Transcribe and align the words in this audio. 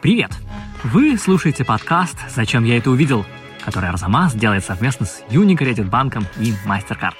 Привет! 0.00 0.30
Вы 0.84 1.18
слушаете 1.18 1.64
подкаст 1.64 2.16
«Зачем 2.30 2.62
я 2.62 2.78
это 2.78 2.88
увидел?», 2.88 3.26
который 3.64 3.88
Арзамас 3.88 4.32
делает 4.32 4.64
совместно 4.64 5.06
с 5.06 5.24
Unicredit 5.28 5.90
банком 5.90 6.24
и 6.38 6.54
MasterCard. 6.64 7.16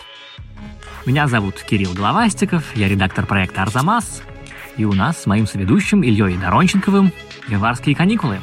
Меня 1.04 1.26
зовут 1.26 1.56
Кирилл 1.56 1.92
Головастиков, 1.92 2.76
я 2.76 2.88
редактор 2.88 3.26
проекта 3.26 3.62
«Арзамас», 3.62 4.22
и 4.76 4.84
у 4.84 4.92
нас 4.92 5.20
с 5.20 5.26
моим 5.26 5.48
соведущим 5.48 6.04
Ильей 6.04 6.36
Доронченковым 6.36 7.12
январские 7.48 7.96
каникулы. 7.96 8.38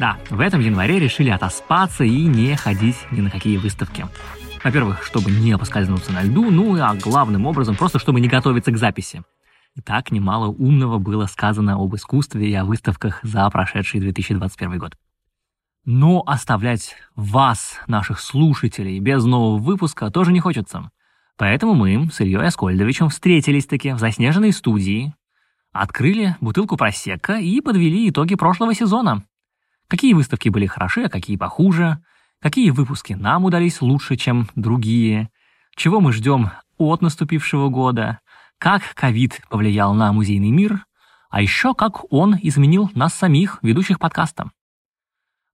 Да, 0.00 0.16
в 0.30 0.40
этом 0.40 0.60
январе 0.60 0.98
решили 0.98 1.30
отоспаться 1.30 2.02
и 2.02 2.24
не 2.24 2.56
ходить 2.56 2.96
ни 3.12 3.20
на 3.20 3.30
какие 3.30 3.56
выставки. 3.56 4.06
Во-первых, 4.64 5.04
чтобы 5.04 5.30
не 5.30 5.56
поскользнуться 5.56 6.12
на 6.12 6.22
льду, 6.24 6.50
ну 6.50 6.74
а 6.82 6.92
главным 6.96 7.46
образом 7.46 7.76
просто 7.76 8.00
чтобы 8.00 8.20
не 8.20 8.26
готовиться 8.26 8.72
к 8.72 8.78
записи. 8.78 9.22
И 9.76 9.80
так 9.80 10.10
немало 10.10 10.48
умного 10.48 10.98
было 10.98 11.26
сказано 11.26 11.74
об 11.74 11.94
искусстве 11.94 12.50
и 12.50 12.54
о 12.54 12.64
выставках 12.64 13.20
за 13.22 13.48
прошедший 13.50 14.00
2021 14.00 14.78
год. 14.78 14.96
Но 15.84 16.22
оставлять 16.26 16.96
вас, 17.16 17.78
наших 17.86 18.20
слушателей, 18.20 18.98
без 18.98 19.24
нового 19.24 19.58
выпуска 19.58 20.10
тоже 20.10 20.32
не 20.32 20.40
хочется. 20.40 20.90
Поэтому 21.36 21.74
мы 21.74 22.10
с 22.10 22.20
Ильей 22.20 22.46
Аскольдовичем 22.46 23.08
встретились-таки 23.08 23.92
в 23.92 23.98
заснеженной 23.98 24.52
студии, 24.52 25.14
открыли 25.72 26.36
бутылку 26.40 26.76
просека 26.76 27.38
и 27.38 27.60
подвели 27.60 28.10
итоги 28.10 28.34
прошлого 28.34 28.74
сезона. 28.74 29.24
Какие 29.86 30.12
выставки 30.14 30.48
были 30.48 30.66
хороши, 30.66 31.04
а 31.04 31.08
какие 31.08 31.36
похуже, 31.36 32.02
какие 32.40 32.70
выпуски 32.70 33.12
нам 33.14 33.44
удались 33.44 33.80
лучше, 33.80 34.16
чем 34.16 34.48
другие, 34.56 35.30
чего 35.76 36.00
мы 36.00 36.12
ждем 36.12 36.50
от 36.76 37.02
наступившего 37.02 37.68
года, 37.68 38.18
как 38.58 38.94
ковид 38.94 39.40
повлиял 39.48 39.94
на 39.94 40.12
музейный 40.12 40.50
мир, 40.50 40.84
а 41.30 41.40
еще 41.40 41.74
как 41.74 42.12
он 42.12 42.36
изменил 42.42 42.90
нас 42.94 43.14
самих, 43.14 43.58
ведущих 43.62 43.98
подкаста. 43.98 44.50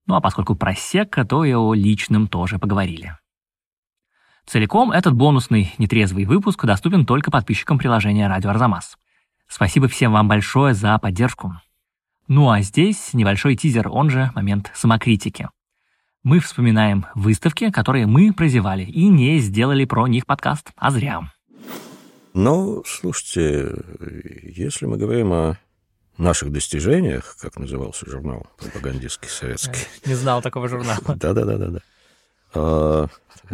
Ну 0.07 0.15
а 0.15 0.21
поскольку 0.21 0.55
про 0.55 0.75
Секка, 0.75 1.25
то 1.25 1.43
и 1.43 1.53
о 1.53 1.73
личном 1.73 2.27
тоже 2.27 2.59
поговорили. 2.59 3.17
Целиком 4.45 4.91
этот 4.91 5.15
бонусный 5.15 5.73
нетрезвый 5.79 6.25
выпуск 6.25 6.63
доступен 6.65 7.05
только 7.05 7.31
подписчикам 7.31 7.79
приложения 7.79 8.27
«Радио 8.27 8.51
Арзамас». 8.51 8.97
Спасибо 9.47 9.87
всем 9.87 10.11
вам 10.11 10.27
большое 10.27 10.73
за 10.73 10.97
поддержку. 10.99 11.59
Ну 12.27 12.49
а 12.49 12.61
здесь 12.61 13.13
небольшой 13.13 13.55
тизер, 13.55 13.87
он 13.89 14.09
же 14.09 14.31
момент 14.35 14.71
самокритики. 14.73 15.49
Мы 16.23 16.39
вспоминаем 16.39 17.05
выставки, 17.13 17.69
которые 17.69 18.07
мы 18.07 18.33
прозевали 18.33 18.83
и 18.83 19.07
не 19.07 19.37
сделали 19.39 19.85
про 19.85 20.07
них 20.07 20.25
подкаст, 20.25 20.71
а 20.75 20.89
зря. 20.89 21.29
Ну, 22.35 22.83
слушайте, 22.85 23.73
если 24.43 24.87
мы 24.87 24.97
говорим 24.97 25.31
о 25.31 25.57
наших 26.17 26.51
достижениях, 26.51 27.37
как 27.39 27.55
назывался 27.55 28.09
журнал 28.09 28.45
пропагандистский 28.57 29.29
советский. 29.29 29.87
Не 30.05 30.15
знал 30.15 30.41
такого 30.41 30.67
журнала. 30.67 30.99
Да-да-да-да. 31.15 31.79
А, 32.53 33.07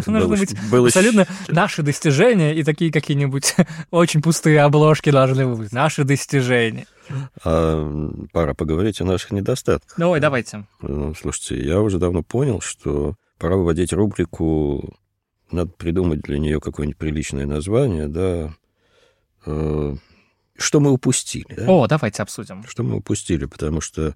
Нужно 0.08 0.28
быть 0.28 0.56
было... 0.72 0.88
абсолютно 0.88 1.28
наши 1.48 1.84
достижения 1.84 2.56
и 2.56 2.64
такие 2.64 2.92
какие-нибудь 2.92 3.56
очень 3.92 4.24
пустые 4.24 4.62
обложки 4.62 5.12
должны 5.12 5.46
быть. 5.46 5.72
Наши 5.72 6.04
достижения. 6.04 6.88
А, 7.44 8.12
пора 8.34 8.56
поговорить 8.56 9.00
о 9.00 9.06
наших 9.06 9.30
недостатках. 9.30 9.94
Давай, 9.96 10.20
давайте. 10.20 10.66
Ну, 10.82 11.14
слушайте, 11.14 11.64
я 11.64 11.82
уже 11.82 12.00
давно 12.00 12.24
понял, 12.24 12.62
что 12.62 13.14
пора 13.38 13.58
выводить 13.58 13.94
рубрику, 13.94 14.98
надо 15.52 15.70
придумать 15.70 16.22
для 16.22 16.40
нее 16.40 16.60
какое-нибудь 16.60 16.98
приличное 16.98 17.46
название, 17.46 18.08
да, 18.08 18.56
что 19.44 20.80
мы 20.80 20.92
упустили. 20.92 21.54
Да? 21.56 21.66
О, 21.68 21.88
давайте 21.88 22.22
обсудим. 22.22 22.64
Что 22.68 22.84
мы 22.84 22.98
упустили, 22.98 23.46
потому 23.46 23.82
что, 23.82 24.16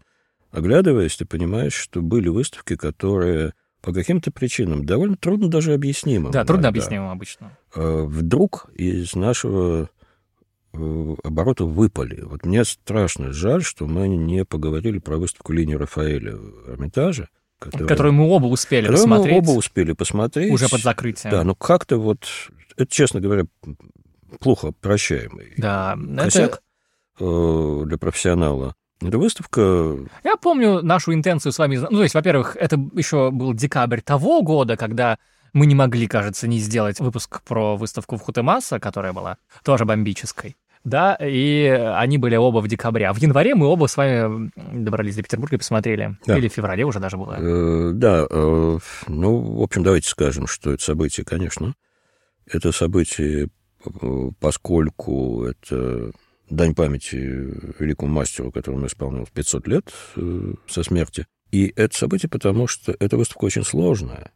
оглядываясь, 0.51 1.15
ты 1.15 1.25
понимаешь, 1.25 1.73
что 1.73 2.01
были 2.01 2.29
выставки, 2.29 2.75
которые 2.75 3.53
по 3.81 3.93
каким-то 3.93 4.31
причинам 4.31 4.83
довольно 4.83 5.15
трудно 5.15 5.47
даже 5.47 5.73
объяснимым. 5.73 6.31
Да, 6.31 6.44
трудно 6.44 6.69
объяснимым 6.69 7.09
обычно. 7.11 7.55
Э, 7.75 8.03
вдруг 8.07 8.67
из 8.73 9.13
нашего 9.13 9.89
э, 10.73 11.16
оборота 11.23 11.66
выпали. 11.66 12.21
Вот 12.21 12.45
мне 12.45 12.66
страшно 12.66 13.31
жаль, 13.31 13.63
что 13.63 13.85
мы 13.85 14.07
не 14.07 14.44
поговорили 14.44 14.97
про 14.97 15.17
выставку 15.17 15.53
линии 15.53 15.75
Рафаэля 15.75 16.35
в 16.35 16.69
Эрмитаже. 16.71 17.29
Которую, 17.59 17.88
которую 17.88 18.13
мы 18.13 18.27
оба 18.27 18.47
успели 18.47 18.88
посмотреть. 18.88 19.31
мы 19.31 19.38
оба 19.38 19.51
успели 19.51 19.91
посмотреть. 19.94 20.51
Уже 20.51 20.67
под 20.67 20.81
закрытием. 20.81 21.31
Да, 21.31 21.44
но 21.44 21.53
как-то 21.53 21.97
вот, 21.97 22.25
это, 22.75 22.91
честно 22.91 23.21
говоря, 23.21 23.45
плохо 24.40 24.72
прощаемый 24.72 25.53
да, 25.58 25.97
косяк 26.18 26.62
это... 27.18 27.86
для 27.86 27.97
профессионала. 27.97 28.75
Это 29.02 29.18
выставка... 29.18 29.97
Я 30.24 30.38
помню 30.38 30.81
нашу 30.81 31.13
интенцию 31.13 31.52
с 31.52 31.59
вами... 31.59 31.75
Ну, 31.75 31.88
то 31.88 32.03
есть, 32.03 32.16
во-первых, 32.16 32.56
это 32.56 32.78
еще 32.94 33.30
был 33.30 33.53
декабрь 33.53 34.02
того 34.02 34.41
года, 34.41 34.78
когда 34.78 35.18
мы 35.53 35.66
не 35.66 35.75
могли, 35.75 36.08
кажется, 36.08 36.47
не 36.47 36.59
сделать 36.59 37.00
выпуск 37.00 37.41
про 37.44 37.75
выставку 37.75 38.18
в 38.18 38.22
Хутемаса, 38.22 38.80
которая 38.80 39.13
была 39.13 39.38
тоже 39.63 39.86
бомбической. 39.86 40.56
Да, 40.86 41.18
и 41.19 41.66
они 41.96 42.19
были 42.19 42.36
оба 42.36 42.59
в 42.59 42.68
декабре. 42.68 43.07
А 43.07 43.13
в 43.13 43.18
январе 43.18 43.56
мы 43.56 43.66
оба 43.66 43.88
с 43.88 43.97
вами 43.97 44.52
добрались 44.56 45.16
до 45.16 45.24
Петербурга 45.24 45.56
и 45.56 45.59
посмотрели. 45.59 46.16
Да. 46.28 46.38
Или 46.38 46.47
в 46.47 46.53
феврале 46.53 46.86
уже 46.86 47.00
даже 47.00 47.18
было. 47.18 47.38
Э, 47.40 47.92
да, 47.92 48.28
э, 48.30 48.78
ну, 49.07 49.38
в 49.38 49.63
общем, 49.63 49.81
давайте 49.81 50.07
скажем, 50.07 50.46
что 50.46 50.72
это 50.72 50.84
событие, 50.84 51.25
конечно, 51.25 51.74
это 52.46 52.72
событие 52.72 53.50
поскольку 54.40 55.46
это 55.46 56.12
дань 56.50 56.75
памяти 56.75 57.16
великому 57.79 58.12
мастеру, 58.12 58.51
которому 58.51 58.88
исполнилось 58.88 59.29
500 59.29 59.68
лет 59.68 59.94
э, 60.16 60.53
со 60.68 60.84
смерти. 60.84 61.25
И 61.51 61.72
это 61.75 61.95
событие 61.95 62.29
потому, 62.29 62.68
что 62.68 62.95
эта 63.00 63.18
выставка 63.18 63.45
очень 63.45 63.63
сложная, 63.63 64.31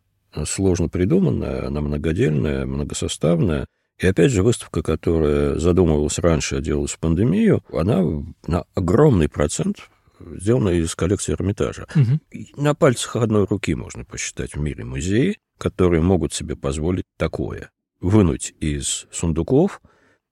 сложно 0.46 0.90
придуманная, 0.90 1.68
она 1.68 1.82
многодельная, 1.82 2.66
многосоставная. 2.66 3.66
И 4.00 4.08
опять 4.08 4.32
же, 4.32 4.44
выставка, 4.44 4.82
которая 4.82 5.56
задумывалась 5.56 6.20
раньше, 6.20 6.58
а 6.58 6.62
делалась 6.62 6.92
в 6.92 7.00
пандемию, 7.00 7.64
она 7.74 8.02
на 8.48 8.64
огромный 8.74 9.28
процент 9.28 9.90
сделана 10.20 10.70
из 10.70 10.96
коллекции 10.96 11.34
Эрмитажа. 11.34 11.88
Угу. 11.96 12.62
На 12.62 12.76
пальцах 12.76 13.18
одной 13.18 13.46
руки 13.46 13.76
можно 13.76 14.06
посчитать 14.06 14.56
в 14.56 14.59
мире 14.59 14.86
музеи, 14.86 15.38
которые 15.58 16.02
могут 16.02 16.34
себе 16.34 16.56
позволить 16.56 17.06
такое 17.18 17.72
вынуть 18.00 18.54
из 18.60 19.08
сундуков 19.12 19.82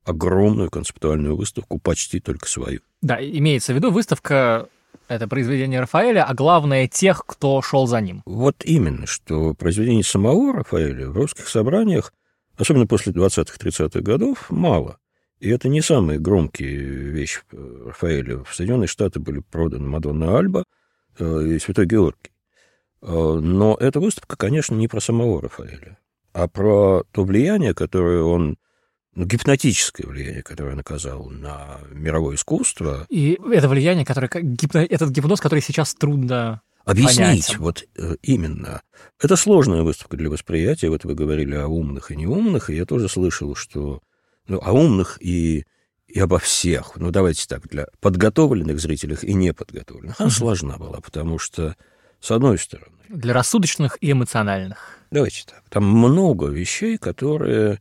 огромную 0.07 0.69
концептуальную 0.69 1.35
выставку, 1.35 1.79
почти 1.79 2.19
только 2.19 2.47
свою. 2.47 2.79
Да, 3.01 3.17
имеется 3.21 3.73
в 3.73 3.75
виду 3.75 3.91
выставка 3.91 4.69
это 5.07 5.27
произведение 5.27 5.79
Рафаэля, 5.79 6.23
а 6.25 6.33
главное 6.33 6.87
тех, 6.87 7.23
кто 7.25 7.61
шел 7.61 7.87
за 7.87 8.01
ним. 8.01 8.23
Вот 8.25 8.63
именно, 8.63 9.05
что 9.05 9.53
произведений 9.53 10.03
самого 10.03 10.53
Рафаэля 10.53 11.09
в 11.09 11.17
русских 11.17 11.47
собраниях, 11.47 12.13
особенно 12.57 12.87
после 12.87 13.13
20-30-х 13.13 14.01
годов, 14.01 14.49
мало. 14.49 14.97
И 15.39 15.49
это 15.49 15.69
не 15.69 15.81
самые 15.81 16.19
громкие 16.19 16.77
вещи 16.77 17.41
Рафаэля. 17.51 18.43
В 18.43 18.53
Соединенные 18.53 18.87
Штаты 18.87 19.19
были 19.19 19.39
проданы 19.39 19.87
Мадонна 19.87 20.37
Альба 20.37 20.63
э, 21.19 21.43
и 21.47 21.59
Святой 21.59 21.85
Георгий. 21.85 22.31
Э, 23.01 23.39
но 23.41 23.77
эта 23.79 23.99
выставка, 23.99 24.35
конечно, 24.35 24.73
не 24.73 24.87
про 24.87 24.99
самого 24.99 25.41
Рафаэля 25.41 25.99
а 26.37 26.47
про 26.47 27.03
то 27.11 27.23
влияние, 27.23 27.73
которое 27.73 28.21
он 28.21 28.57
ну, 29.15 29.25
гипнотическое 29.25 30.05
влияние, 30.05 30.43
которое 30.43 30.73
он 30.73 30.79
оказал 30.79 31.31
на 31.31 31.79
мировое 31.91 32.35
искусство. 32.35 33.07
И 33.09 33.39
это 33.51 33.67
влияние, 33.67 34.05
которое, 34.05 34.29
гипно, 34.43 34.79
этот 34.79 35.09
гипноз, 35.09 35.41
который 35.41 35.61
сейчас 35.61 35.95
трудно 35.95 36.61
Объяснить, 36.85 37.17
понятен. 37.17 37.59
вот 37.59 37.83
э, 37.97 38.17
именно. 38.21 38.83
Это 39.19 39.35
сложная 39.35 39.81
выставка 39.81 40.15
для 40.15 40.29
восприятия. 40.29 40.89
Вот 40.89 41.05
вы 41.05 41.15
говорили 41.15 41.55
о 41.55 41.67
умных 41.67 42.11
и 42.11 42.15
неумных, 42.15 42.69
и 42.69 42.75
я 42.75 42.85
тоже 42.85 43.09
слышал, 43.09 43.55
что 43.55 44.01
ну, 44.47 44.59
о 44.61 44.73
умных 44.73 45.17
и, 45.19 45.65
и 46.07 46.19
обо 46.19 46.37
всех. 46.37 46.97
Ну, 46.97 47.09
давайте 47.09 47.47
так, 47.47 47.67
для 47.67 47.87
подготовленных 47.99 48.79
зрителей 48.79 49.17
и 49.23 49.33
неподготовленных. 49.33 50.21
Она 50.21 50.29
сложна 50.29 50.77
была, 50.77 51.01
потому 51.01 51.39
что, 51.39 51.75
с 52.19 52.31
одной 52.31 52.57
стороны... 52.57 52.91
Для 53.09 53.33
рассудочных 53.33 53.97
и 54.01 54.11
эмоциональных. 54.11 54.99
Давайте 55.11 55.45
так. 55.45 55.63
Там 55.69 55.85
много 55.85 56.47
вещей, 56.47 56.97
которые 56.97 57.79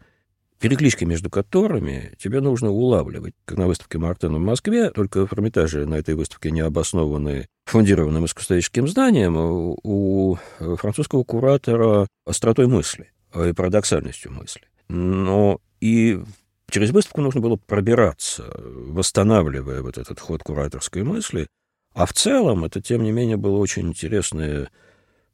переклички 0.59 1.05
между 1.05 1.31
которыми 1.31 2.15
тебе 2.19 2.41
нужно 2.41 2.71
улавливать. 2.71 3.35
Как 3.45 3.59
на 3.59 3.67
выставке 3.67 3.99
Мартена 3.99 4.39
в 4.39 4.41
Москве, 4.41 4.91
только 4.91 5.27
в 5.27 5.33
Эрмитаже 5.33 5.87
на 5.87 5.97
этой 5.97 6.15
выставке 6.15 6.51
не 6.51 6.61
обоснованы 6.61 7.47
фундированным 7.67 8.25
искусствоведческим 8.25 8.89
знанием, 8.89 9.37
у 9.37 10.39
французского 10.59 11.25
куратора 11.25 12.07
остротой 12.25 12.69
мысли 12.69 13.13
и 13.35 13.53
парадоксальностью 13.53 14.33
мысли. 14.33 14.63
Но 14.89 15.61
и 15.81 16.23
через 16.71 16.91
выставку 16.91 17.21
нужно 17.21 17.41
было 17.41 17.57
пробираться, 17.57 18.45
восстанавливая 18.57 19.83
вот 19.83 19.99
этот 19.99 20.21
ход 20.21 20.43
кураторской 20.43 21.03
мысли. 21.03 21.49
А 21.97 22.07
в 22.07 22.13
целом 22.13 22.65
это, 22.65 22.81
тем 22.81 23.03
не 23.03 23.11
менее, 23.11 23.37
было 23.37 23.57
очень 23.57 23.89
интересное 23.89 24.71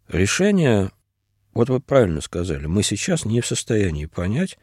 решение 0.09 0.91
вот 1.55 1.69
вы 1.69 1.81
правильно 1.81 2.23
сказали, 2.23 2.65
мы 2.65 2.83
сейчас 2.83 3.27
не 3.27 3.43
в 3.43 3.47
состоянии 3.47 4.07
понять, 4.07 4.59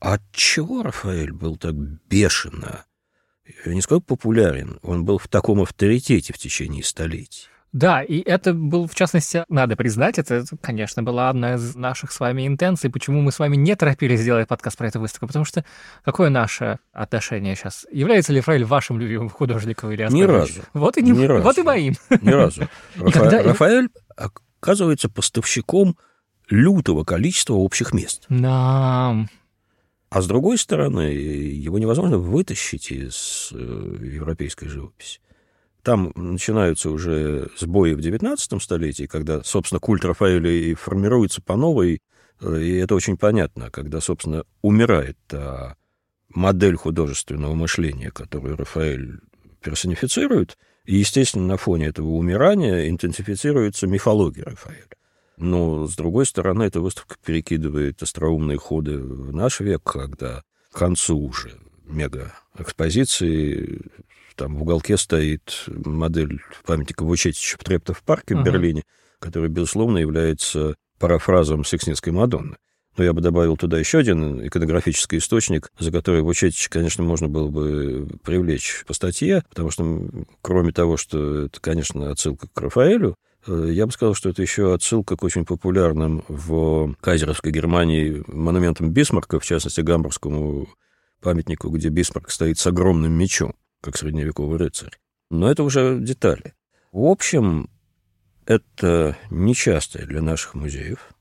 от 0.00 0.22
чего 0.32 0.82
Рафаэль 0.82 1.30
был 1.30 1.56
так 1.56 1.74
бешено 1.74 2.84
я 3.64 3.74
не 3.74 3.80
скажу 3.80 4.00
популярен, 4.00 4.78
он 4.82 5.04
был 5.04 5.18
в 5.18 5.28
таком 5.28 5.60
авторитете 5.60 6.32
в 6.32 6.38
течение 6.38 6.84
столетий. 6.84 7.48
Да, 7.72 8.02
и 8.02 8.18
это 8.20 8.52
был, 8.52 8.88
в 8.88 8.94
частности, 8.96 9.44
надо 9.48 9.76
признать, 9.76 10.18
это, 10.18 10.44
конечно, 10.60 11.04
была 11.04 11.28
одна 11.30 11.54
из 11.54 11.76
наших 11.76 12.10
с 12.10 12.18
вами 12.18 12.44
интенций, 12.46 12.90
почему 12.90 13.20
мы 13.20 13.30
с 13.30 13.38
вами 13.38 13.54
не 13.54 13.76
торопились 13.76 14.20
сделать 14.20 14.48
подкаст 14.48 14.76
про 14.76 14.88
эту 14.88 14.98
выставку, 14.98 15.28
потому 15.28 15.44
что 15.44 15.64
какое 16.04 16.30
наше 16.30 16.78
отношение 16.92 17.54
сейчас? 17.54 17.86
Является 17.92 18.32
ли 18.32 18.40
Фраиль 18.40 18.64
вашим 18.64 18.98
любимым 18.98 19.28
художником 19.30 19.92
или 19.92 20.04
Ни 20.10 20.22
разу. 20.22 20.62
Вот 20.74 20.96
и, 20.98 21.02
не, 21.02 21.12
Ни 21.12 21.24
разу. 21.26 21.44
вот 21.44 21.58
и 21.58 21.62
моим. 21.62 21.94
Ни 22.20 22.30
разу. 22.30 22.62
Рафа... 22.96 23.20
когда- 23.20 23.42
Рафаэль 23.44 23.88
оказывается 24.16 25.08
поставщиком 25.08 25.96
лютого 26.48 27.04
количества 27.04 27.54
общих 27.54 27.92
мест. 27.92 28.24
Да, 28.28 29.14
А 30.10 30.20
с 30.22 30.26
другой 30.26 30.58
стороны, 30.58 31.02
его 31.12 31.78
невозможно 31.78 32.18
вытащить 32.18 32.90
из 32.90 33.50
э, 33.52 33.56
европейской 34.02 34.66
живописи. 34.66 35.20
Там 35.82 36.12
начинаются 36.14 36.90
уже 36.90 37.48
сбои 37.58 37.94
в 37.94 38.00
XIX 38.00 38.60
столетии, 38.60 39.04
когда, 39.04 39.42
собственно, 39.42 39.80
культ 39.80 40.04
Рафаэля 40.04 40.50
и 40.50 40.74
формируется 40.74 41.40
по 41.40 41.56
новой, 41.56 42.00
э, 42.40 42.60
и 42.60 42.76
это 42.76 42.94
очень 42.94 43.16
понятно, 43.16 43.70
когда, 43.70 44.00
собственно, 44.00 44.44
умирает 44.62 45.16
та 45.26 45.76
модель 46.28 46.76
художественного 46.76 47.54
мышления, 47.54 48.10
которую 48.10 48.56
Рафаэль 48.56 49.20
персонифицирует, 49.62 50.58
и, 50.84 50.96
естественно, 50.96 51.46
на 51.46 51.56
фоне 51.56 51.86
этого 51.86 52.08
умирания 52.08 52.88
интенсифицируется 52.88 53.86
мифология 53.86 54.44
Рафаэля. 54.44 54.86
Но, 55.36 55.86
с 55.86 55.96
другой 55.96 56.26
стороны, 56.26 56.64
эта 56.64 56.80
выставка 56.80 57.16
перекидывает 57.24 58.02
остроумные 58.02 58.58
ходы 58.58 58.98
в 58.98 59.32
наш 59.32 59.60
век, 59.60 59.82
когда 59.82 60.42
к 60.70 60.78
концу 60.78 61.18
уже 61.18 61.58
мега-экспозиции 61.90 63.80
там 64.36 64.56
в 64.56 64.62
уголке 64.62 64.96
стоит 64.96 65.64
модель 65.66 66.40
памятника 66.64 67.04
Вучетича 67.04 67.58
в 67.58 67.64
Трептов 67.64 68.02
парке 68.02 68.34
в. 68.34 68.42
Берлине, 68.42 68.84
который, 69.18 69.50
безусловно, 69.50 69.98
является 69.98 70.76
парафразом 70.98 71.64
Сикснецкой 71.64 72.14
Мадонны. 72.14 72.56
Но 72.96 73.04
я 73.04 73.12
бы 73.12 73.20
добавил 73.20 73.56
туда 73.56 73.78
еще 73.78 73.98
один 73.98 74.46
иконографический 74.46 75.18
источник, 75.18 75.70
за 75.78 75.92
который 75.92 76.22
Вучетич, 76.22 76.68
конечно, 76.68 77.04
можно 77.04 77.28
было 77.28 77.48
бы 77.48 78.08
привлечь 78.24 78.84
по 78.86 78.94
статье, 78.94 79.44
потому 79.48 79.70
что, 79.70 80.08
кроме 80.42 80.72
того, 80.72 80.96
что 80.96 81.44
это, 81.44 81.60
конечно, 81.60 82.10
отсылка 82.10 82.48
к 82.52 82.60
Рафаэлю, 82.60 83.14
э, 83.46 83.68
я 83.72 83.86
бы 83.86 83.92
сказал, 83.92 84.14
что 84.14 84.28
это 84.28 84.42
еще 84.42 84.74
отсылка 84.74 85.16
к 85.16 85.22
очень 85.22 85.44
популярным 85.44 86.24
в 86.28 86.94
кайзеровской 87.00 87.52
Германии 87.52 88.24
монументам 88.26 88.90
Бисмарка, 88.90 89.38
в 89.38 89.44
частности, 89.44 89.82
гамбургскому 89.82 90.68
памятнику, 91.20 91.68
где 91.70 91.88
Бисмарк 91.88 92.30
стоит 92.30 92.58
с 92.58 92.66
огромным 92.66 93.12
мечом, 93.12 93.54
как 93.80 93.96
средневековый 93.96 94.58
рыцарь. 94.58 94.98
Но 95.30 95.50
это 95.50 95.62
уже 95.62 95.98
детали. 96.00 96.54
В 96.92 97.04
общем, 97.04 97.70
это 98.46 99.16
нечастая 99.30 100.06
для 100.06 100.22
наших 100.22 100.54
музеев, 100.54 101.14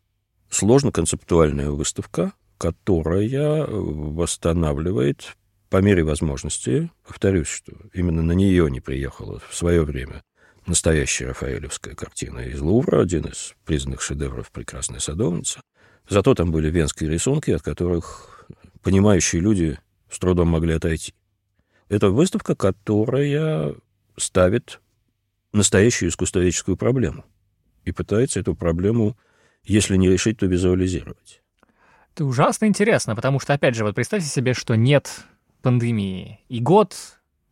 сложно-концептуальная 0.49 1.69
выставка, 1.69 2.33
которая 2.57 3.67
восстанавливает 3.67 5.35
по 5.69 5.77
мере 5.77 6.03
возможности, 6.03 6.89
повторюсь, 7.05 7.47
что 7.47 7.73
именно 7.93 8.23
на 8.23 8.31
нее 8.31 8.69
не 8.71 8.79
приехала 8.79 9.39
в 9.47 9.55
свое 9.55 9.83
время 9.83 10.23
настоящая 10.65 11.27
рафаэлевская 11.27 11.95
картина 11.95 12.39
из 12.39 12.59
Лувра, 12.61 13.01
один 13.01 13.25
из 13.25 13.53
признанных 13.65 14.01
шедевров 14.01 14.51
«Прекрасная 14.51 14.99
садовница». 14.99 15.61
Зато 16.07 16.33
там 16.33 16.51
были 16.51 16.69
венские 16.69 17.09
рисунки, 17.09 17.51
от 17.51 17.61
которых 17.61 18.47
понимающие 18.81 19.41
люди 19.41 19.77
с 20.09 20.19
трудом 20.19 20.49
могли 20.49 20.73
отойти. 20.73 21.13
Это 21.87 22.09
выставка, 22.09 22.55
которая 22.55 23.75
ставит 24.17 24.79
настоящую 25.53 26.09
искусствоведческую 26.09 26.77
проблему 26.77 27.25
и 27.85 27.91
пытается 27.91 28.39
эту 28.39 28.55
проблему, 28.55 29.17
если 29.63 29.95
не 29.95 30.09
решить, 30.09 30.37
то 30.37 30.45
визуализировать. 30.45 31.41
это 32.13 32.25
ужасно 32.25 32.65
интересно, 32.65 33.15
потому 33.15 33.39
что, 33.39 33.53
опять 33.53 33.75
же, 33.75 33.83
вот 33.83 33.95
представьте 33.95 34.27
себе, 34.27 34.53
что 34.53 34.75
нет 34.75 35.25
пандемии, 35.61 36.39
и 36.47 36.59
год 36.59 36.95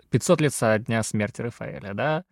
500 0.09 0.41
лет 0.41 0.53
со 0.53 0.77
дня 0.79 1.03
смерти 1.03 1.41
Рафаэля, 1.41 1.93
да? 1.93 2.23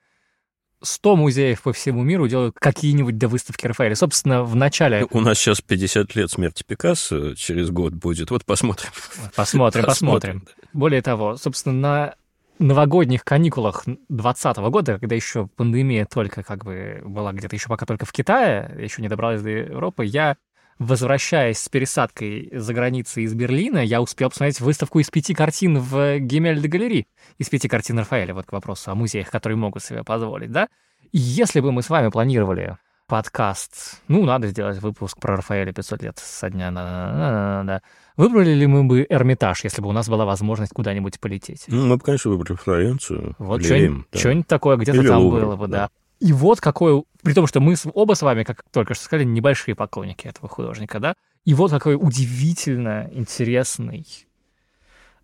100 0.86 1.16
музеев 1.16 1.62
по 1.62 1.74
всему 1.74 2.04
миру 2.04 2.28
делают 2.28 2.56
какие-нибудь 2.58 3.18
до 3.18 3.28
выставки 3.28 3.66
Рафаэля. 3.68 3.96
Собственно, 3.96 4.44
в 4.44 4.56
начале... 4.56 5.06
У 5.12 5.20
нас 5.20 5.38
сейчас 5.38 5.62
50 5.62 6.16
лет 6.16 6.32
смерти 6.32 6.64
Пикассо, 6.66 7.36
через 7.36 7.70
год 7.72 7.94
будет. 7.94 8.32
Вот 8.32 8.46
посмотрим. 8.46 8.90
Посмотрим, 9.36 9.84
посмотрим. 9.84 10.48
Более 10.74 11.02
того, 11.02 11.38
собственно, 11.38 11.76
на 11.76 12.16
новогодних 12.60 13.24
каникулах 13.24 13.84
2020 13.86 14.58
года, 14.58 15.00
когда 15.00 15.16
еще 15.16 15.48
пандемия 15.48 16.06
только 16.06 16.44
как 16.44 16.64
бы 16.64 17.02
была 17.04 17.34
где-то 17.34 17.56
еще 17.56 17.68
пока 17.68 17.86
только 17.86 18.06
в 18.06 18.12
Китае, 18.12 18.74
еще 18.80 19.02
не 19.02 19.10
добралась 19.10 19.42
до 19.42 19.50
Европы, 19.50 20.06
я, 20.06 20.38
возвращаясь 20.80 21.60
с 21.60 21.70
пересадкой 21.70 22.50
за 22.52 22.74
границей 22.74 23.24
из 23.24 23.34
Берлина, 23.34 23.80
я 23.80 24.02
успел 24.02 24.30
посмотреть 24.30 24.60
выставку 24.60 25.00
из 25.00 25.10
пяти 25.10 25.34
картин 25.34 25.80
в 25.80 26.20
Гемельде 26.20 26.68
галерее, 26.68 27.06
из 27.38 27.50
пяти 27.50 27.68
картин 27.68 28.00
Рафаэля, 28.00 28.34
вот 28.34 28.46
к 28.46 28.52
вопросу 28.52 28.92
о 28.92 28.96
музеях, 28.96 29.30
которые 29.30 29.58
могут 29.58 29.84
себе 29.84 30.04
позволить, 30.04 30.52
да? 30.52 30.68
Если 31.12 31.60
бы 31.60 31.72
мы 31.72 31.82
с 31.82 31.90
вами 31.90 32.10
планировали 32.10 32.78
подкаст, 33.08 34.02
ну, 34.08 34.26
надо 34.26 34.48
сделать 34.48 34.82
выпуск 34.82 35.20
про 35.20 35.38
Рафаэля 35.38 35.72
500 35.72 36.02
лет 36.02 36.18
со 36.18 36.50
дня, 36.50 36.72
да, 36.72 37.64
да, 37.66 37.82
Выбрали 38.18 38.52
ли 38.52 38.66
мы 38.66 38.84
бы 38.84 39.06
Эрмитаж, 39.08 39.64
если 39.64 39.82
бы 39.82 39.90
у 39.90 39.92
нас 39.92 40.10
была 40.10 40.26
возможность 40.26 40.74
куда-нибудь 40.74 41.20
полететь? 41.20 41.66
Ну, 41.68 41.86
мы 41.86 41.98
бы, 41.98 42.04
конечно, 42.04 42.32
выбрали 42.32 42.58
Флоренцию. 42.58 43.36
Вот 43.38 43.64
что-нибудь, 43.64 44.06
да. 44.12 44.44
такое 44.48 44.78
где-то 44.78 45.04
там 45.04 45.22
Лувр, 45.22 45.42
было 45.42 45.56
бы, 45.56 45.68
да. 45.68 45.78
да. 45.78 45.90
И 46.20 46.32
вот 46.34 46.62
какой, 46.62 47.04
при 47.24 47.34
том, 47.34 47.46
что 47.48 47.60
мы 47.60 47.76
оба 47.94 48.14
с 48.14 48.22
вами, 48.22 48.44
как 48.44 48.64
только 48.72 48.94
что 48.94 49.04
сказали, 49.04 49.26
небольшие 49.26 49.76
поклонники 49.76 50.28
этого 50.28 50.48
художника, 50.48 51.00
да, 51.00 51.16
и 51.44 51.54
вот 51.54 51.72
какой 51.72 51.96
удивительно 51.96 53.10
интересный 53.12 54.06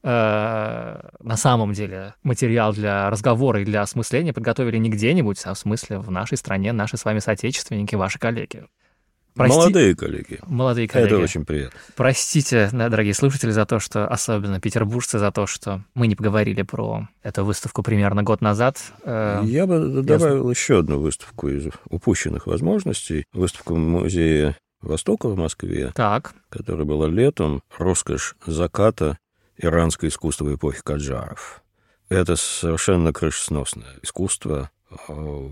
э, 0.04 1.10
на 1.20 1.38
самом 1.38 1.74
деле 1.74 2.14
материал 2.24 2.74
для 2.74 3.10
разговора 3.10 3.62
и 3.62 3.66
для 3.66 3.82
осмысления 3.82 4.34
подготовили 4.34 4.78
не 4.78 4.90
где-нибудь, 4.90 5.42
а 5.46 5.54
в 5.54 5.58
смысле 5.58 6.00
в 6.00 6.12
нашей 6.12 6.38
стране 6.38 6.74
наши 6.74 6.98
с 6.98 7.06
вами 7.06 7.20
соотечественники, 7.20 7.96
ваши 7.96 8.20
коллеги. 8.20 8.66
Прости- 9.36 9.56
Молодые 9.58 9.96
коллеги. 9.96 10.40
Молодые 10.46 10.88
коллеги. 10.88 11.14
Это 11.14 11.24
очень 11.24 11.46
приятно. 11.46 11.80
Простите, 11.96 12.70
да, 12.74 12.90
дорогие 12.90 13.14
слушатели, 13.14 13.52
за 13.52 13.66
то, 13.66 13.80
что, 13.80 14.06
особенно 14.08 14.60
петербуржцы, 14.60 15.20
за 15.20 15.32
то, 15.32 15.48
что 15.48 15.84
мы 15.94 16.08
не 16.08 16.16
поговорили 16.16 16.64
про 16.64 17.08
эту 17.24 17.46
выставку 17.46 17.82
примерно 17.82 18.24
год 18.24 18.42
назад. 18.42 18.78
Э, 19.04 19.42
Я 19.46 19.68
бы 19.68 20.02
добавил 20.04 20.50
еще 20.50 20.80
одну 20.80 21.00
выставку 21.00 21.48
из 21.48 21.68
упущенных 21.90 22.46
возможностей. 22.48 23.24
Выставку 23.34 23.76
музея 23.78 24.58
Востока 24.82 25.30
в 25.30 25.38
Москве, 25.38 25.92
Так, 25.96 26.34
которая 26.50 26.86
была 26.86 27.08
летом. 27.08 27.62
Роскошь 27.78 28.36
заката 28.46 29.18
иранское 29.58 30.10
искусство 30.10 30.54
эпохи 30.54 30.82
Каджаров. 30.84 31.62
Это 32.10 32.36
совершенно 32.36 33.14
крышесносное 33.14 33.96
искусство. 34.02 34.72
Э, 35.08 35.48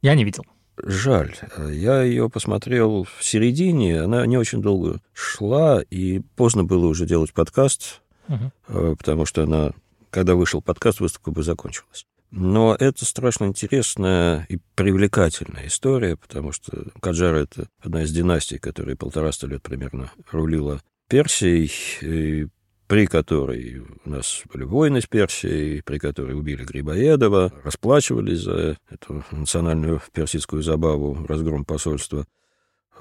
я 0.00 0.14
не 0.14 0.24
видел. 0.24 0.44
Жаль. 0.76 1.34
Я 1.70 2.02
ее 2.02 2.30
посмотрел 2.30 3.04
в 3.04 3.22
середине, 3.22 4.00
она 4.00 4.26
не 4.26 4.36
очень 4.36 4.62
долго 4.62 5.00
шла, 5.12 5.82
и 5.82 6.20
поздно 6.36 6.64
было 6.64 6.86
уже 6.86 7.06
делать 7.06 7.32
подкаст, 7.32 8.02
э, 8.28 8.94
потому 8.96 9.26
что 9.26 9.42
она, 9.42 9.72
когда 10.10 10.34
вышел 10.34 10.62
подкаст, 10.62 11.00
выставка 11.00 11.30
бы 11.30 11.42
закончилась. 11.42 12.06
Но 12.30 12.74
это 12.74 13.04
страшно 13.04 13.44
интересная 13.44 14.46
и 14.48 14.58
привлекательная 14.74 15.66
история, 15.66 16.16
потому 16.16 16.50
что 16.50 16.86
Каджар— 17.00 17.34
это 17.36 17.68
одна 17.78 18.04
из 18.04 18.10
династий, 18.10 18.58
которая 18.58 18.96
полтораста 18.96 19.46
лет 19.46 19.62
примерно 19.62 20.10
рулила 20.30 20.80
Персией, 21.08 21.70
и 22.00 22.48
при 22.92 23.06
которой 23.06 23.78
у 24.04 24.10
нас 24.10 24.42
были 24.52 24.64
войны 24.64 25.00
с 25.00 25.06
Персией, 25.06 25.82
при 25.82 25.96
которой 25.96 26.32
убили 26.38 26.62
Грибоедова, 26.62 27.50
расплачивались 27.64 28.40
за 28.40 28.76
эту 28.90 29.24
национальную 29.30 30.02
персидскую 30.12 30.62
забаву, 30.62 31.24
разгром 31.26 31.64
посольства. 31.64 32.26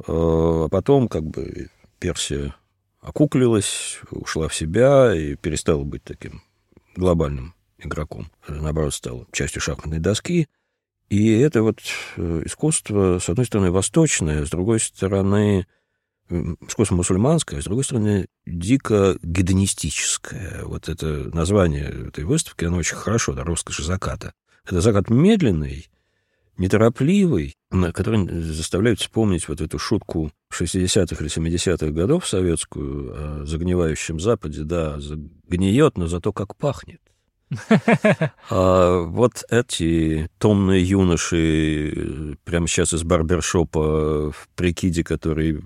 А 0.07 0.69
потом 0.69 1.09
как 1.09 1.23
бы 1.23 1.67
Персия 1.99 2.55
окуклилась, 3.01 3.99
ушла 4.11 4.47
в 4.47 4.55
себя 4.55 5.13
и 5.13 5.35
перестала 5.35 5.83
быть 5.83 6.05
таким 6.05 6.41
глобальным 6.95 7.53
игроком. 7.77 8.31
Наоборот, 8.47 8.93
стала 8.93 9.27
частью 9.33 9.61
шахматной 9.61 9.99
доски. 9.99 10.47
И 11.09 11.37
это 11.37 11.63
вот 11.63 11.81
э, 12.15 12.43
искусство, 12.45 13.19
с 13.19 13.27
одной 13.27 13.45
стороны, 13.45 13.71
восточное, 13.71 14.45
с 14.45 14.49
другой 14.51 14.79
стороны, 14.79 15.67
искусство 16.67 16.95
мусульманское, 16.95 17.59
а 17.59 17.61
с 17.61 17.65
другой 17.65 17.83
стороны, 17.83 18.27
дико 18.45 19.17
гедонистическое. 19.21 20.63
Вот 20.65 20.89
это 20.89 21.29
название 21.35 22.07
этой 22.07 22.23
выставки, 22.23 22.65
оно 22.65 22.77
очень 22.77 22.95
хорошо, 22.95 23.33
да, 23.33 23.43
роскошь 23.43 23.79
заката. 23.79 24.33
Это 24.65 24.81
закат 24.81 25.09
медленный, 25.09 25.89
неторопливый, 26.57 27.55
который 27.93 28.41
заставляет 28.41 28.99
вспомнить 28.99 29.47
вот 29.47 29.61
эту 29.61 29.79
шутку 29.79 30.31
60-х 30.53 31.23
или 31.23 31.31
70-х 31.31 31.91
годов 31.91 32.27
советскую 32.27 33.41
о 33.41 33.45
загнивающем 33.45 34.19
Западе. 34.19 34.63
Да, 34.63 34.99
загниет, 34.99 35.97
но 35.97 36.07
зато 36.07 36.31
как 36.33 36.55
пахнет. 36.55 37.01
А 38.49 39.01
вот 39.03 39.43
эти 39.49 40.29
томные 40.37 40.83
юноши 40.83 42.37
прямо 42.43 42.67
сейчас 42.67 42.93
из 42.93 43.03
барбершопа 43.03 44.31
в 44.31 44.47
прикиде, 44.55 45.03
который, 45.03 45.61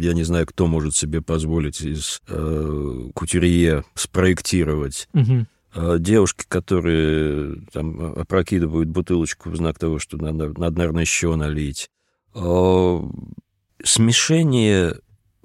я 0.00 0.12
не 0.12 0.24
знаю, 0.24 0.46
кто 0.46 0.66
может 0.66 0.94
себе 0.94 1.22
позволить 1.22 1.80
из 1.80 2.20
э, 2.28 3.10
кутюрье 3.14 3.84
спроектировать. 3.94 5.08
Угу. 5.14 5.98
Девушки, 5.98 6.44
которые 6.48 7.62
там 7.72 8.14
опрокидывают 8.18 8.90
бутылочку 8.90 9.48
в 9.48 9.56
знак 9.56 9.78
того, 9.78 9.98
что 9.98 10.18
надо, 10.18 10.48
надо 10.58 10.76
наверное, 10.76 11.02
еще 11.02 11.34
налить. 11.34 11.88
А, 12.34 13.02
смешение 13.82 14.96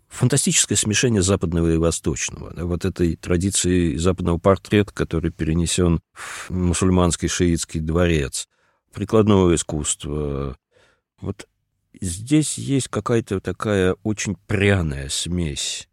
фантастическое 0.08 0.76
смешение 0.76 1.22
западного 1.22 1.74
и 1.74 1.78
восточного. 1.78 2.54
Да, 2.54 2.66
вот 2.66 2.86
этой 2.86 3.16
традиции 3.16 3.96
западного 3.96 4.38
портрета, 4.38 4.94
который 4.94 5.32
перенесен 5.32 6.02
в 6.14 6.50
мусульманский 6.50 7.28
шиитский 7.28 7.80
дворец, 7.80 8.48
прикладного 8.94 9.54
искусства. 9.54 10.58
Вот 11.20 11.48
здесь 12.00 12.58
есть 12.58 12.88
какая-то 12.88 13.40
такая 13.40 13.96
очень 14.04 14.36
пряная 14.48 15.10
смесь 15.10 15.88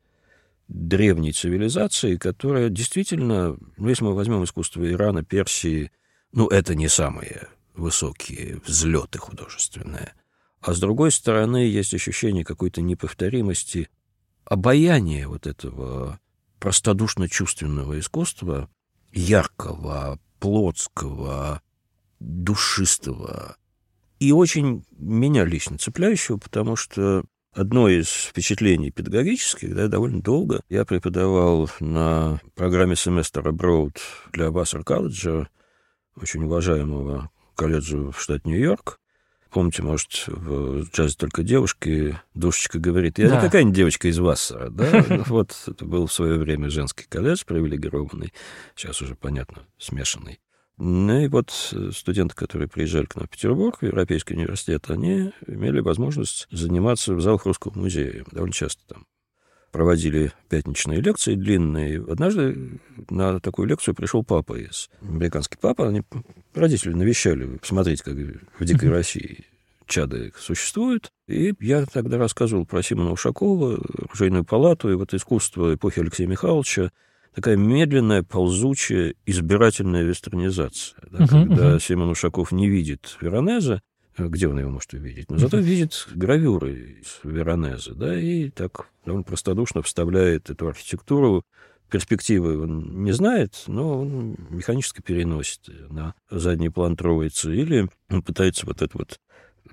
древней 0.69 1.33
цивилизации, 1.33 2.17
которая 2.17 2.71
действительно, 2.71 3.57
ну, 3.77 3.89
если 3.89 4.05
мы 4.05 4.15
возьмем 4.15 4.45
искусство 4.45 4.91
Ирана, 4.91 5.23
Персии, 5.25 5.91
ну, 6.33 6.49
это 6.49 6.75
не 6.75 6.89
самые 6.89 7.49
высокие 7.75 8.61
взлеты 8.65 9.19
художественные. 9.19 10.15
А 10.61 10.73
с 10.73 10.81
другой 10.81 11.11
стороны, 11.11 11.59
есть 11.59 11.93
ощущение 11.93 12.45
какой-то 12.45 12.81
неповторимости 12.81 13.91
обаяние 14.45 15.27
вот 15.29 15.47
этого 15.47 16.21
простодушно-чувственного 16.61 17.99
искусства, 17.99 18.69
яркого, 19.13 20.19
плотского, 20.41 21.63
душистого, 22.21 23.57
и 24.19 24.33
очень 24.33 24.85
меня 24.91 25.45
лично 25.45 25.79
цепляющего, 25.79 26.39
потому 26.39 26.77
что 26.77 27.25
одно 27.53 27.89
из 27.89 28.09
впечатлений 28.09 28.91
педагогических, 28.91 29.75
да, 29.75 29.89
довольно 29.89 30.23
долго 30.23 30.63
я 30.69 30.85
преподавал 30.85 31.71
на 31.81 32.41
программе 32.55 32.97
семестра 32.97 33.53
Abroad 33.53 33.97
для 34.33 34.51
Вассер 34.51 34.85
колледжа, 34.85 35.49
очень 36.17 36.45
уважаемого 36.45 37.31
колледжа 37.55 38.11
в 38.11 38.21
штате 38.21 38.49
Нью-Йорк, 38.49 38.99
Помните, 39.55 39.85
может, 39.85 40.25
в 40.27 40.83
джазе 40.91 41.15
только 41.17 41.45
девушки, 41.45 42.19
душечка 42.35 42.81
говорит, 42.81 43.21
я 43.21 43.29
да. 43.29 43.37
не 43.37 43.41
какая-нибудь 43.41 43.77
девочка 43.77 44.09
из 44.09 44.19
вас, 44.19 44.53
да? 44.71 45.05
Вот 45.29 45.57
это 45.69 45.85
был 45.85 46.09
в 46.09 46.13
свое 46.13 46.41
время 46.41 46.71
женский 46.71 47.05
колледж 47.09 47.45
привилегированный, 47.47 48.33
сейчас 48.75 49.01
уже, 49.01 49.15
понятно, 49.15 49.63
смешанный. 49.79 50.41
Ну 50.77 51.21
и 51.21 51.29
вот 51.29 51.53
студенты, 51.93 52.35
которые 52.35 52.67
приезжали 52.67 53.05
к 53.05 53.15
нам 53.15 53.29
в 53.29 53.31
Петербург, 53.31 53.79
в 53.79 53.87
Европейский 53.87 54.35
университет, 54.35 54.91
они 54.91 55.31
имели 55.47 55.79
возможность 55.79 56.49
заниматься 56.51 57.15
в 57.15 57.21
залах 57.21 57.47
Русского 57.47 57.79
музея. 57.79 58.25
Довольно 58.33 58.53
часто 58.53 58.83
там 58.89 59.07
проводили 59.71 60.33
пятничные 60.49 61.01
лекции 61.01 61.37
длинные. 61.37 62.03
Однажды 62.03 62.81
на 63.09 63.39
такую 63.39 63.69
лекцию 63.69 63.95
пришел 63.95 64.25
папа 64.25 64.55
из 64.55 64.91
американский 65.01 65.59
папа. 65.61 65.87
Они 65.87 66.03
родители 66.55 66.93
навещали, 66.93 67.59
посмотреть, 67.59 68.03
как 68.03 68.15
в 68.15 68.65
дикой 68.65 68.91
России 68.91 69.45
чады 69.87 70.33
существуют. 70.39 71.11
И 71.29 71.55
я 71.61 71.85
тогда 71.87 72.19
рассказывал 72.19 72.67
про 72.67 72.83
Симона 72.83 73.13
Ушакова, 73.13 73.81
оружейную 74.07 74.45
палату 74.45 74.91
и 74.91 74.95
вот 74.95 75.15
искусство 75.15 75.75
эпохи 75.75 76.01
Алексея 76.01 76.27
Михайловича, 76.27 76.91
такая 77.35 77.57
медленная, 77.57 78.23
ползучая, 78.23 79.15
избирательная 79.27 80.03
вестернизация. 80.03 80.99
Да, 81.11 81.19
uh-huh, 81.25 81.29
когда 81.29 81.75
uh-huh. 81.75 81.81
Симон 81.81 82.11
Ушаков 82.11 82.53
не 82.53 82.69
видит 82.69 83.17
Веронеза, 83.21 83.83
где 84.17 84.49
он 84.49 84.59
его 84.59 84.71
может 84.71 84.93
увидеть? 84.93 85.31
Но 85.31 85.39
зато 85.39 85.59
видит 85.59 86.07
гравюры 86.15 87.01
из 87.01 87.19
Веронеза, 87.25 87.95
да, 87.95 88.19
и 88.19 88.51
так 88.51 88.87
довольно 89.05 89.25
простодушно 89.25 89.83
вставляет 89.83 90.51
эту 90.51 90.69
архитектуру. 90.69 91.43
Перспективы 91.91 92.61
он 92.61 93.05
не 93.05 93.13
знает, 93.13 93.65
но 93.67 94.01
он 94.01 94.37
механически 94.51 95.01
переносит 95.01 95.69
на 95.91 96.15
задний 96.31 96.71
план 96.71 96.97
троицы. 96.97 97.55
Или 97.55 97.89
он 98.11 98.23
пытается 98.23 98.67
вот 98.67 98.83
эту 98.83 98.99
вот 98.99 99.21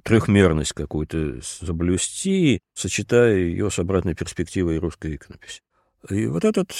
трехмерность 0.03 0.73
какую-то 0.73 1.39
заблюсти, 1.61 2.61
сочетая 2.73 3.37
ее 3.37 3.69
с 3.69 3.79
обратной 3.79 4.15
перспективой 4.15 4.77
русской 4.77 5.15
иконописи. 5.15 5.61
И 6.09 6.27
вот 6.27 6.45
этот 6.45 6.71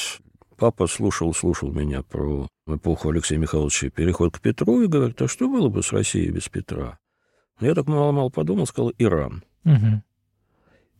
папа 0.58 0.88
слушал, 0.88 1.34
слушал 1.34 1.72
меня 1.72 2.04
про 2.04 2.48
эпоху 2.68 3.10
Алексея 3.10 3.40
Михайловича 3.40 3.90
переход 3.90 4.38
к 4.38 4.42
Петру 4.42 4.82
и 4.82 4.88
говорит, 4.88 5.22
а 5.22 5.28
что 5.28 5.50
было 5.50 5.70
бы 5.70 5.82
с 5.82 5.92
Россией 5.92 6.32
без 6.32 6.50
Петра? 6.50 7.00
Я 7.60 7.76
так 7.76 7.88
мало-мало 7.88 8.30
подумал, 8.30 8.66
сказал 8.66 8.94
Иран. 8.98 9.44
Угу. 9.66 10.04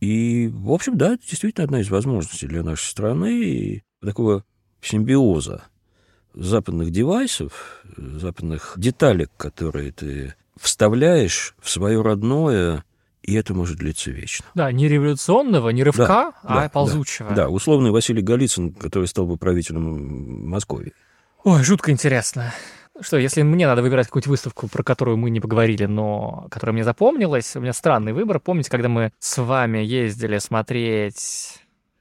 И, 0.02 0.50
в 0.52 0.72
общем, 0.72 0.98
да, 0.98 1.14
это 1.14 1.24
действительно 1.24 1.62
одна 1.62 1.80
из 1.80 1.88
возможностей 1.88 2.48
для 2.48 2.64
нашей 2.64 2.90
страны 2.90 3.40
и 3.40 3.82
такого 4.04 4.44
симбиоза 4.80 5.62
западных 6.34 6.90
девайсов, 6.90 7.84
западных 7.96 8.74
деталек, 8.76 9.30
которые 9.36 9.92
ты 9.92 10.34
вставляешь 10.60 11.54
в 11.60 11.70
свое 11.70 12.02
родное, 12.02 12.82
и 13.22 13.34
это 13.34 13.54
может 13.54 13.78
длиться 13.78 14.10
вечно. 14.10 14.44
Да, 14.56 14.72
не 14.72 14.88
революционного, 14.88 15.68
не 15.68 15.84
рывка, 15.84 16.04
да, 16.08 16.32
а 16.42 16.62
да, 16.62 16.68
ползучего. 16.68 17.28
Да, 17.28 17.36
да, 17.36 17.48
условный 17.48 17.92
Василий 17.92 18.22
Голицын, 18.22 18.72
который 18.72 19.06
стал 19.06 19.28
бы 19.28 19.36
правителем 19.36 20.48
Москвы. 20.48 20.94
Ой, 21.44 21.64
жутко 21.64 21.90
интересно. 21.90 22.54
Что, 23.00 23.16
если 23.16 23.42
мне 23.42 23.66
надо 23.66 23.82
выбирать 23.82 24.06
какую-нибудь 24.06 24.28
выставку, 24.28 24.68
про 24.68 24.84
которую 24.84 25.16
мы 25.16 25.30
не 25.30 25.40
поговорили, 25.40 25.86
но 25.86 26.46
которая 26.50 26.72
мне 26.72 26.84
запомнилась, 26.84 27.56
у 27.56 27.60
меня 27.60 27.72
странный 27.72 28.12
выбор. 28.12 28.38
Помните, 28.38 28.70
когда 28.70 28.88
мы 28.88 29.12
с 29.18 29.42
вами 29.42 29.78
ездили 29.78 30.38
смотреть 30.38 31.58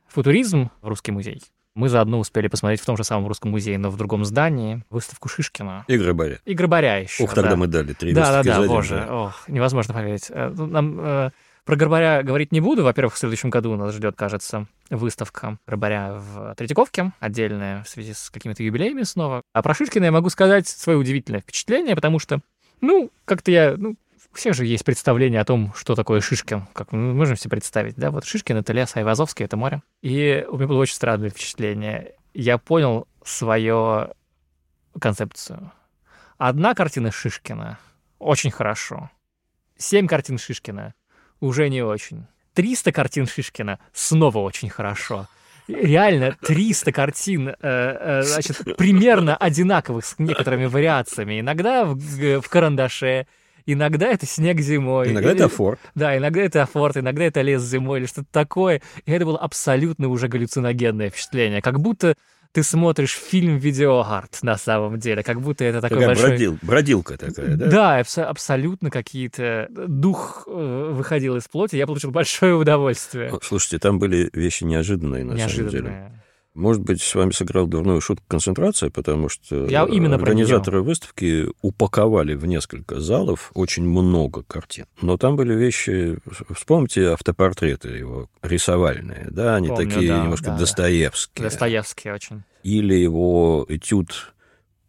футуризм 0.09 0.69
в 0.81 0.87
Русский 0.87 1.11
музей? 1.11 1.41
Мы 1.73 1.89
заодно 1.89 2.19
успели 2.19 2.49
посмотреть 2.49 2.81
в 2.81 2.85
том 2.85 2.97
же 2.97 3.03
самом 3.03 3.27
Русском 3.27 3.49
музее, 3.49 3.77
но 3.79 3.89
в 3.89 3.97
другом 3.97 4.25
здании, 4.25 4.83
выставку 4.89 5.29
Шишкина. 5.29 5.85
И 5.87 5.97
Грабаря. 5.97 6.37
И 6.45 6.53
Грабаря 6.53 6.97
еще. 6.97 7.23
Ух, 7.23 7.33
тогда 7.33 7.51
да. 7.51 7.55
мы 7.55 7.67
дали 7.67 7.93
три 7.93 8.13
да, 8.13 8.43
да, 8.43 8.59
да, 8.61 8.67
боже, 8.67 9.05
да. 9.07 9.23
ох, 9.23 9.47
невозможно 9.47 9.93
поверить. 9.93 10.27
Э, 10.29 10.53
ну, 10.53 10.67
нам 10.67 10.99
э, 10.99 11.31
про 11.65 11.75
Горбаря 11.75 12.23
говорить 12.23 12.51
не 12.51 12.59
буду. 12.59 12.83
Во-первых, 12.83 13.13
в 13.13 13.17
следующем 13.17 13.49
году 13.49 13.75
нас 13.75 13.93
ждет, 13.93 14.15
кажется, 14.15 14.67
выставка 14.89 15.57
Горбаря 15.67 16.13
в 16.13 16.55
Третьяковке, 16.55 17.11
отдельная 17.19 17.83
в 17.83 17.89
связи 17.89 18.13
с 18.13 18.29
какими-то 18.29 18.63
юбилеями 18.63 19.03
снова. 19.03 19.43
А 19.53 19.61
про 19.61 19.73
Шишкина 19.73 20.05
я 20.05 20.11
могу 20.11 20.29
сказать 20.29 20.67
свое 20.67 20.97
удивительное 20.97 21.41
впечатление, 21.41 21.95
потому 21.95 22.19
что, 22.19 22.41
ну, 22.81 23.11
как-то 23.25 23.51
я, 23.51 23.75
ну, 23.77 23.95
у 24.31 24.35
всех 24.35 24.53
же 24.55 24.65
есть 24.65 24.85
представление 24.85 25.41
о 25.41 25.45
том, 25.45 25.73
что 25.75 25.95
такое 25.95 26.21
Шишкин. 26.21 26.67
Как 26.73 26.91
мы 26.91 27.13
можем 27.13 27.35
себе 27.35 27.51
представить, 27.51 27.95
да? 27.95 28.11
Вот 28.11 28.25
Шишкин— 28.25 28.57
это 28.57 28.73
лес, 28.73 28.91
а 28.95 28.99
Айвазовский— 28.99 29.45
это 29.45 29.57
море. 29.57 29.81
И 30.01 30.45
у 30.49 30.57
меня 30.57 30.67
было 30.67 30.79
очень 30.79 30.95
странное 30.95 31.29
впечатление. 31.29 32.15
Я 32.33 32.57
понял 32.57 33.07
свою 33.23 34.13
концепцию. 34.99 35.71
Одна 36.37 36.73
картина 36.73 37.11
Шишкина— 37.11 37.77
очень 38.19 38.51
хорошо. 38.51 39.09
Семь 39.77 40.07
картин 40.07 40.37
Шишкина 40.37 40.93
уже 41.41 41.69
не 41.69 41.81
очень. 41.83 42.25
300 42.53 42.91
картин 42.91 43.27
Шишкина 43.27 43.79
снова 43.93 44.39
очень 44.39 44.69
хорошо. 44.69 45.27
Реально 45.67 46.35
300 46.41 46.91
картин, 46.91 47.49
э, 47.49 47.55
э, 47.61 48.21
значит, 48.23 48.75
примерно 48.77 49.35
одинаковых 49.37 50.05
с 50.05 50.15
некоторыми 50.19 50.65
вариациями. 50.65 51.39
Иногда 51.39 51.85
в, 51.85 52.41
в 52.41 52.49
карандаше, 52.49 53.27
иногда 53.65 54.07
это 54.07 54.25
снег 54.25 54.59
зимой. 54.59 55.11
Иногда 55.11 55.31
или, 55.31 55.37
это 55.37 55.49
форт. 55.49 55.79
Да, 55.95 56.17
иногда 56.17 56.41
это 56.41 56.65
форт, 56.65 56.97
иногда 56.97 57.23
это 57.23 57.41
лес 57.41 57.61
зимой 57.61 57.99
или 57.99 58.05
что-то 58.05 58.27
такое. 58.31 58.81
И 59.05 59.11
это 59.11 59.25
было 59.25 59.37
абсолютно 59.37 60.09
уже 60.09 60.27
галлюциногенное 60.27 61.09
впечатление. 61.09 61.61
Как 61.61 61.79
будто 61.79 62.15
ты 62.51 62.63
смотришь 62.63 63.13
фильм 63.13 63.57
видеоарт 63.57 64.39
на 64.41 64.57
самом 64.57 64.99
деле, 64.99 65.23
как 65.23 65.41
будто 65.41 65.63
это 65.63 65.81
такой 65.81 65.97
такая 65.97 66.07
большой... 66.09 66.29
Бродил, 66.29 66.57
бродилка 66.61 67.17
такая, 67.17 67.55
да? 67.55 67.65
Да, 67.67 67.99
абс- 67.99 68.17
абсолютно 68.17 68.89
какие-то... 68.89 69.67
Дух 69.69 70.43
э, 70.47 70.91
выходил 70.93 71.37
из 71.37 71.47
плоти, 71.47 71.75
я 71.75 71.87
получил 71.87 72.11
большое 72.11 72.55
удовольствие. 72.55 73.31
Слушайте, 73.41 73.79
там 73.79 73.99
были 73.99 74.29
вещи 74.33 74.63
неожиданные, 74.63 75.23
на 75.23 75.33
неожиданные. 75.33 75.71
самом 75.71 75.85
деле. 75.85 76.21
Может 76.53 76.81
быть, 76.81 77.01
с 77.01 77.15
вами 77.15 77.31
сыграл 77.31 77.65
дурную 77.65 78.01
шутку 78.01 78.25
концентрация, 78.27 78.89
потому 78.89 79.29
что 79.29 79.67
Я 79.67 79.85
именно 79.85 80.15
организаторы 80.15 80.81
выставки 80.81 81.47
упаковали 81.61 82.33
в 82.33 82.45
несколько 82.45 82.99
залов 82.99 83.51
очень 83.53 83.83
много 83.83 84.43
картин. 84.43 84.85
Но 85.01 85.17
там 85.17 85.37
были 85.37 85.53
вещи, 85.53 86.17
вспомните 86.53 87.09
автопортреты 87.09 87.89
его 87.89 88.29
рисовальные, 88.41 89.29
да, 89.31 89.55
они 89.55 89.69
Помню, 89.69 89.89
такие 89.89 90.09
да, 90.09 90.23
немножко 90.23 90.47
да, 90.47 90.57
Достоевские. 90.57 91.43
Достоевские 91.43 92.13
очень. 92.13 92.43
Или 92.63 92.95
его 92.95 93.65
этюд 93.69 94.33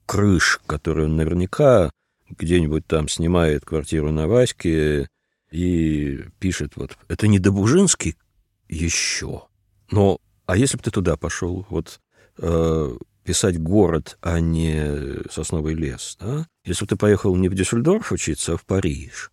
крыш, 0.06 0.60
который 0.66 1.04
он 1.04 1.16
наверняка 1.16 1.90
где-нибудь 2.28 2.86
там 2.86 3.08
снимает 3.08 3.64
квартиру 3.64 4.10
на 4.10 4.26
Ваське 4.26 5.08
и 5.52 6.24
пишет 6.40 6.72
вот, 6.76 6.96
это 7.08 7.28
не 7.28 7.38
Добужинский 7.38 8.16
еще, 8.68 9.42
но 9.90 10.18
а 10.46 10.56
если 10.56 10.76
бы 10.76 10.82
ты 10.82 10.90
туда 10.90 11.16
пошел, 11.16 11.66
вот 11.70 12.00
э, 12.38 12.96
писать 13.24 13.60
город, 13.60 14.18
а 14.20 14.40
не 14.40 15.22
сосновый 15.30 15.74
лес. 15.74 16.16
Да? 16.20 16.46
Если 16.64 16.84
бы 16.84 16.88
ты 16.88 16.96
поехал 16.96 17.34
не 17.36 17.48
в 17.48 17.54
Дюссельдорф 17.54 18.12
учиться, 18.12 18.54
а 18.54 18.56
в 18.56 18.64
Париж. 18.64 19.30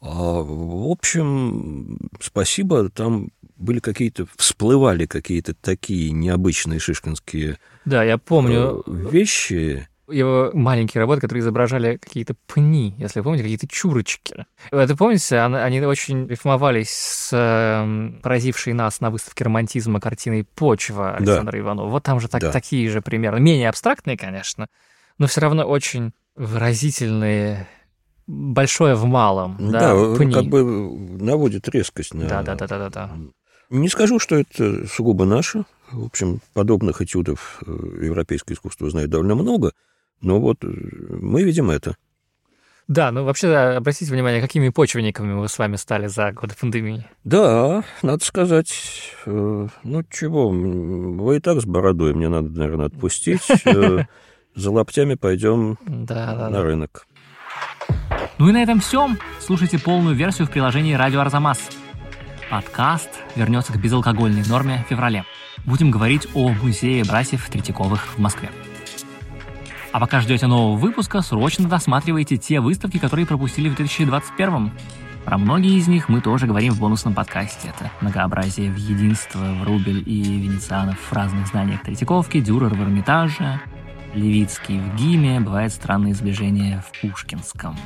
А, 0.00 0.42
в 0.42 0.90
общем, 0.90 2.10
спасибо, 2.20 2.88
там 2.88 3.30
были 3.56 3.80
какие-то, 3.80 4.26
всплывали 4.36 5.06
какие-то 5.06 5.54
такие 5.54 6.12
необычные 6.12 6.78
шишкинские 6.78 7.58
да, 7.88 8.04
я 8.04 8.18
помню. 8.18 8.84
Э, 8.86 9.10
вещи. 9.10 9.88
Его 10.10 10.50
маленькие 10.54 11.00
работы, 11.00 11.20
которые 11.20 11.42
изображали 11.42 11.96
какие-то 11.96 12.34
пни, 12.46 12.94
если 12.98 13.20
вы 13.20 13.24
помните, 13.24 13.42
какие-то 13.44 13.68
чурочки. 13.68 14.46
Это 14.70 14.96
помните, 14.96 15.38
они 15.38 15.80
очень 15.82 16.26
рифмовались 16.26 16.90
с 16.90 17.30
э, 17.32 18.20
поразившей 18.22 18.72
нас 18.72 19.00
на 19.00 19.10
выставке 19.10 19.44
романтизма 19.44 20.00
картиной 20.00 20.44
«Почва» 20.44 21.14
Александра 21.16 21.52
да. 21.52 21.58
Иванова. 21.58 21.88
Вот 21.88 22.02
там 22.02 22.20
же 22.20 22.28
так, 22.28 22.40
да. 22.40 22.52
такие 22.52 22.88
же 22.90 23.02
примеры. 23.02 23.40
Менее 23.40 23.68
абстрактные, 23.68 24.16
конечно, 24.16 24.68
но 25.18 25.26
все 25.26 25.40
равно 25.40 25.64
очень 25.64 26.12
выразительные 26.36 27.66
большое 28.26 28.94
в 28.94 29.04
малом. 29.04 29.56
Да, 29.58 29.94
да 29.94 30.16
пни. 30.16 30.32
как 30.32 30.44
бы 30.44 30.62
наводит 31.20 31.68
резкость 31.68 32.14
на... 32.14 32.26
Да, 32.28 32.42
да, 32.42 32.54
да, 32.54 32.66
да, 32.66 32.78
да, 32.78 32.88
да. 32.90 33.10
Не 33.70 33.88
скажу, 33.88 34.18
что 34.18 34.36
это 34.36 34.86
сугубо 34.86 35.24
наше. 35.24 35.64
В 35.90 36.06
общем, 36.06 36.40
подобных 36.54 37.02
этюдов 37.02 37.62
э, 37.66 37.70
европейское 38.04 38.54
искусство 38.54 38.88
знает 38.90 39.10
довольно 39.10 39.34
много, 39.34 39.72
но 40.20 40.40
вот 40.40 40.64
э, 40.64 40.68
мы 40.68 41.42
видим 41.42 41.70
это. 41.70 41.96
Да, 42.88 43.10
ну 43.12 43.24
вообще, 43.24 43.54
обратите 43.54 44.10
внимание, 44.10 44.40
какими 44.40 44.70
почвенниками 44.70 45.34
мы 45.34 45.48
с 45.48 45.58
вами 45.58 45.76
стали 45.76 46.06
за 46.06 46.32
годы 46.32 46.54
пандемии. 46.58 47.04
Да, 47.22 47.84
надо 48.02 48.24
сказать, 48.24 48.72
э, 49.26 49.68
ну 49.84 50.04
чего, 50.10 50.48
вы 50.48 51.36
и 51.36 51.40
так 51.40 51.60
с 51.60 51.66
бородой, 51.66 52.14
мне 52.14 52.28
надо, 52.28 52.48
наверное, 52.50 52.86
отпустить. 52.86 53.46
За 54.54 54.72
лаптями 54.72 55.14
пойдем 55.14 55.78
на 55.86 56.62
рынок. 56.62 57.06
Ну 58.38 58.48
и 58.48 58.52
на 58.52 58.60
этом 58.60 58.80
все. 58.80 59.08
Слушайте 59.40 59.78
полную 59.78 60.16
версию 60.16 60.48
в 60.48 60.50
приложении 60.50 60.94
«Радио 60.94 61.20
Арзамас». 61.20 61.60
Подкаст 62.50 63.10
вернется 63.36 63.72
к 63.72 63.80
безалкогольной 63.80 64.42
норме 64.48 64.84
в 64.84 64.88
феврале. 64.88 65.24
Будем 65.64 65.92
говорить 65.92 66.26
о 66.34 66.48
музее 66.48 67.04
братьев 67.04 67.48
Третьяковых 67.48 68.16
в 68.16 68.18
Москве. 68.18 68.48
А 69.90 70.00
пока 70.00 70.20
ждете 70.20 70.46
нового 70.46 70.76
выпуска, 70.76 71.22
срочно 71.22 71.66
досматривайте 71.66 72.36
те 72.36 72.60
выставки, 72.60 72.98
которые 72.98 73.26
пропустили 73.26 73.70
в 73.70 73.74
2021 73.74 74.70
Про 75.24 75.38
многие 75.38 75.78
из 75.78 75.88
них 75.88 76.10
мы 76.10 76.20
тоже 76.20 76.46
говорим 76.46 76.74
в 76.74 76.80
бонусном 76.80 77.14
подкасте. 77.14 77.68
Это 77.68 77.90
многообразие 78.02 78.70
в 78.70 78.76
единство, 78.76 79.38
в 79.38 79.64
Рубель 79.64 80.02
и 80.06 80.22
Венецианов 80.40 80.98
в 81.00 81.12
разных 81.12 81.46
зданиях 81.46 81.82
Третьяковки, 81.82 82.40
Дюрер 82.40 82.74
в 82.74 82.82
Эрмитаже, 82.82 83.60
Левицкий 84.14 84.78
в 84.78 84.96
ГИМе, 84.96 85.40
бывает 85.40 85.72
странные 85.72 86.14
сближения 86.14 86.84
в 86.86 87.00
Пушкинском. 87.00 87.76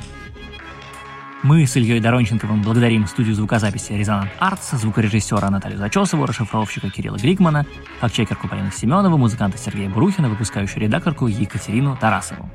Мы 1.43 1.67
с 1.67 1.77
Ильей 1.77 1.99
Доронченковым 1.99 2.63
благодарим 2.63 3.09
студию 3.09 3.35
звукозаписи 3.35 3.93
«Резонант 3.95 4.31
Артс», 4.39 4.71
звукорежиссера 4.73 5.51
Наталью 5.51 5.77
Зачесову, 5.77 6.25
расшифровщика 6.25 6.89
Кирилла 6.89 7.17
Григмана, 7.17 7.67
фактчекерку 7.99 8.47
Полину 8.47 8.71
Семенову, 8.71 9.19
музыканта 9.19 9.59
Сергея 9.59 9.91
Бурухина, 9.91 10.29
выпускающую 10.29 10.81
редакторку 10.81 11.27
Екатерину 11.27 11.97
Тарасову. 11.97 12.49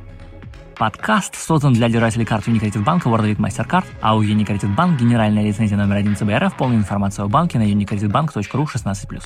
Подкаст 0.78 1.36
создан 1.36 1.74
для 1.74 1.90
держателей 1.90 2.26
карт 2.26 2.48
Unicredit 2.48 2.82
банка 2.82 3.10
World 3.10 3.36
MasterCard, 3.36 3.86
а 4.00 4.16
у 4.16 4.24
Unicredit 4.24 4.74
Bank 4.74 4.98
генеральная 4.98 5.44
лицензия 5.44 5.78
номер 5.78 5.98
один 5.98 6.16
ЦБРФ. 6.16 6.56
Полная 6.56 6.78
информация 6.78 7.26
о 7.26 7.28
банке 7.28 7.60
на 7.60 7.64
unicreditbank.ru 7.64 8.68
16+. 8.74 9.22